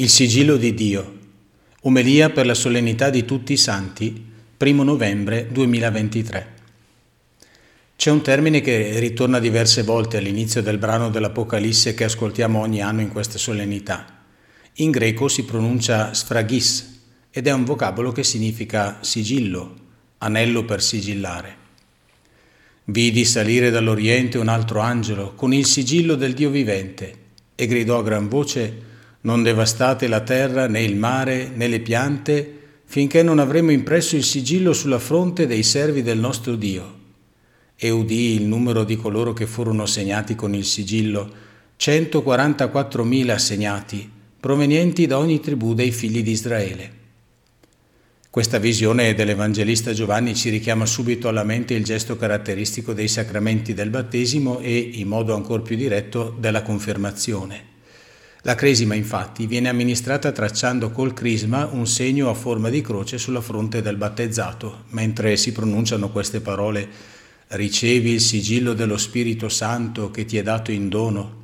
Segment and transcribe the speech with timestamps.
[0.00, 1.16] Il sigillo di Dio.
[1.80, 6.54] Omelia per la solennità di tutti i santi, 1 novembre 2023.
[7.96, 13.00] C'è un termine che ritorna diverse volte all'inizio del brano dell'Apocalisse che ascoltiamo ogni anno
[13.00, 14.22] in questa solennità.
[14.74, 17.00] In greco si pronuncia sfragis
[17.32, 19.74] ed è un vocabolo che significa sigillo,
[20.18, 21.56] anello per sigillare.
[22.84, 27.14] Vidi salire dall'Oriente un altro angelo con il sigillo del Dio vivente
[27.56, 28.86] e gridò a gran voce
[29.22, 32.52] non devastate la terra, né il mare, né le piante,
[32.84, 36.96] finché non avremo impresso il sigillo sulla fronte dei servi del nostro Dio.
[37.76, 41.30] E udì il numero di coloro che furono segnati con il sigillo,
[41.78, 44.10] 144.000 segnati,
[44.40, 46.96] provenienti da ogni tribù dei figli di Israele.
[48.30, 53.90] Questa visione dell'Evangelista Giovanni ci richiama subito alla mente il gesto caratteristico dei sacramenti del
[53.90, 57.67] battesimo e, in modo ancora più diretto, della confermazione.
[58.42, 63.40] La cresima infatti viene amministrata tracciando col crisma un segno a forma di croce sulla
[63.40, 67.16] fronte del battezzato, mentre si pronunciano queste parole
[67.48, 71.36] ricevi il sigillo dello Spirito Santo che ti è dato in dono.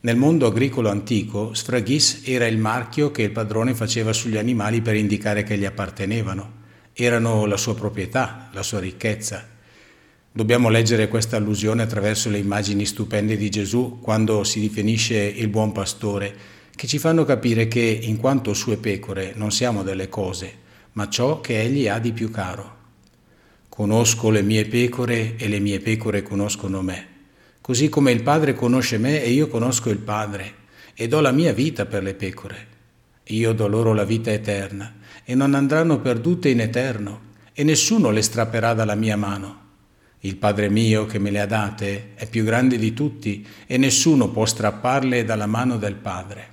[0.00, 4.96] Nel mondo agricolo antico, sfraghis era il marchio che il padrone faceva sugli animali per
[4.96, 6.58] indicare che gli appartenevano.
[6.92, 9.46] Erano la sua proprietà, la sua ricchezza.
[10.32, 15.72] Dobbiamo leggere questa allusione attraverso le immagini stupende di Gesù quando si definisce il buon
[15.72, 16.32] pastore,
[16.76, 20.52] che ci fanno capire che in quanto sue pecore non siamo delle cose,
[20.92, 22.76] ma ciò che egli ha di più caro.
[23.68, 27.08] Conosco le mie pecore e le mie pecore conoscono me,
[27.60, 30.54] così come il Padre conosce me e io conosco il Padre,
[30.94, 32.66] e do la mia vita per le pecore.
[33.24, 37.20] Io do loro la vita eterna, e non andranno perdute in eterno,
[37.52, 39.59] e nessuno le strapperà dalla mia mano.
[40.22, 44.28] Il Padre mio che me le ha date è più grande di tutti e nessuno
[44.28, 46.48] può strapparle dalla mano del Padre.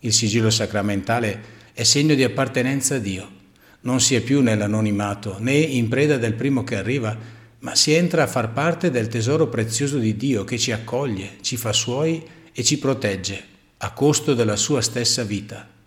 [0.00, 3.30] Il sigillo sacramentale è segno di appartenenza a Dio.
[3.82, 7.16] Non si è più nell'anonimato né in preda del primo che arriva,
[7.60, 11.56] ma si entra a far parte del tesoro prezioso di Dio che ci accoglie, ci
[11.56, 13.40] fa suoi e ci protegge
[13.78, 15.77] a costo della sua stessa vita.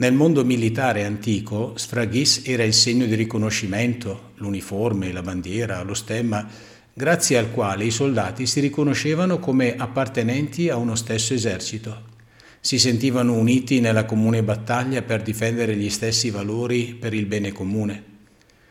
[0.00, 6.48] Nel mondo militare antico, sfraghis era il segno di riconoscimento, l'uniforme, la bandiera, lo stemma,
[6.90, 12.04] grazie al quale i soldati si riconoscevano come appartenenti a uno stesso esercito.
[12.60, 18.04] Si sentivano uniti nella comune battaglia per difendere gli stessi valori per il bene comune.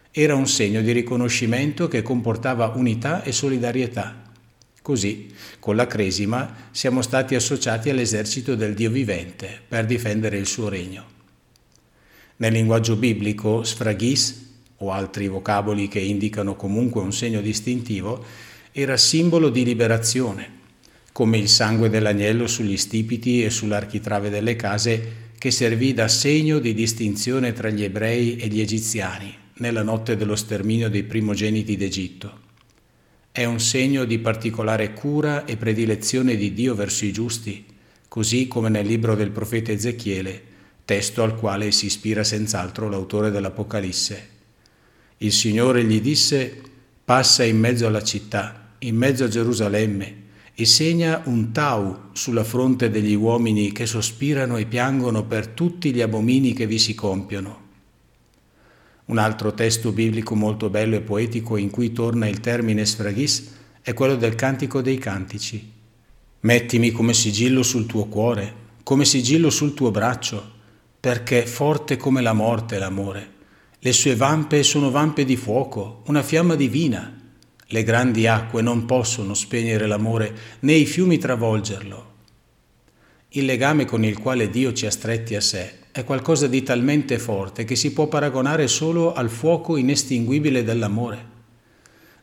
[0.09, 4.31] Era un segno di riconoscimento che comportava unità e solidarietà.
[4.81, 10.69] Così, con la Cresima, siamo stati associati all'esercito del Dio vivente per difendere il suo
[10.69, 11.17] regno.
[12.41, 18.23] Nel linguaggio biblico, sfraghis, o altri vocaboli che indicano comunque un segno distintivo,
[18.71, 20.49] era simbolo di liberazione,
[21.11, 26.73] come il sangue dell'agnello sugli stipiti e sull'architrave delle case che servì da segno di
[26.73, 32.39] distinzione tra gli ebrei e gli egiziani nella notte dello sterminio dei primogeniti d'Egitto.
[33.33, 37.65] È un segno di particolare cura e predilezione di Dio verso i giusti,
[38.07, 40.49] così come nel libro del profeta Ezechiele
[40.89, 44.27] testo al quale si ispira senz'altro l'autore dell'Apocalisse.
[45.17, 46.63] Il Signore gli disse,
[47.05, 50.15] passa in mezzo alla città, in mezzo a Gerusalemme,
[50.55, 56.01] e segna un tau sulla fronte degli uomini che sospirano e piangono per tutti gli
[56.01, 57.67] abomini che vi si compiono.
[59.05, 63.93] Un altro testo biblico molto bello e poetico in cui torna il termine sfraghis è
[63.93, 65.71] quello del Cantico dei Cantici.
[66.39, 70.57] Mettimi come sigillo sul tuo cuore, come sigillo sul tuo braccio,
[70.99, 73.37] perché forte come la morte è l'amore.
[73.79, 77.15] Le sue vampe sono vampe di fuoco, una fiamma divina.
[77.71, 82.07] Le grandi acque non possono spegnere l'amore, né i fiumi travolgerlo.
[83.29, 87.17] Il legame con il quale Dio ci ha stretti a sé è qualcosa di talmente
[87.19, 91.37] forte che si può paragonare solo al fuoco inestinguibile dell'amore.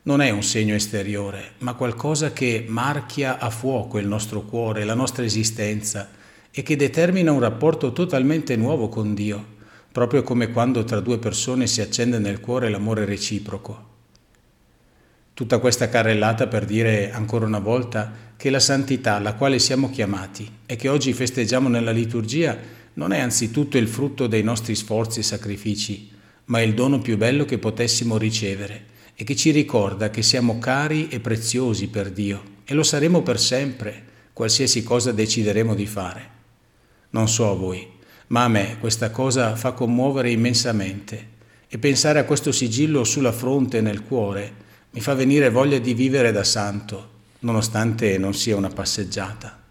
[0.03, 4.93] Non è un segno esteriore, ma qualcosa che marchia a fuoco il nostro cuore, la
[4.93, 6.09] nostra esistenza,
[6.57, 9.45] e che determina un rapporto totalmente nuovo con Dio,
[9.91, 13.85] proprio come quando tra due persone si accende nel cuore l'amore reciproco.
[15.35, 20.49] Tutta questa carrellata per dire ancora una volta che la santità alla quale siamo chiamati
[20.65, 22.57] e che oggi festeggiamo nella liturgia
[22.93, 26.09] non è anzitutto il frutto dei nostri sforzi e sacrifici,
[26.45, 30.57] ma è il dono più bello che potessimo ricevere e che ci ricorda che siamo
[30.57, 36.36] cari e preziosi per Dio e lo saremo per sempre, qualsiasi cosa decideremo di fare.
[37.09, 37.87] Non so a voi,
[38.27, 41.35] ma a me questa cosa fa commuovere immensamente
[41.67, 45.93] e pensare a questo sigillo sulla fronte e nel cuore mi fa venire voglia di
[45.93, 47.09] vivere da santo,
[47.39, 49.66] nonostante non sia una passeggiata.